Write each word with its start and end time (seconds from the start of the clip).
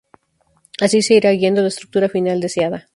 Así 0.85 0.99
se 1.03 1.13
irá 1.13 1.29
guiando 1.31 1.61
la 1.61 1.67
estructura 1.67 2.09
final 2.09 2.41
deseada. 2.41 2.89